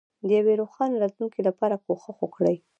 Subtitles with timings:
[0.27, 2.55] د یوې روښانه راتلونکې لپاره کوښښ وکړئ.